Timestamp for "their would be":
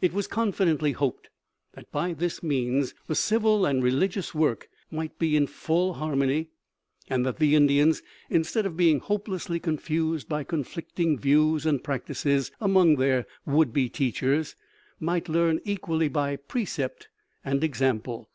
12.96-13.88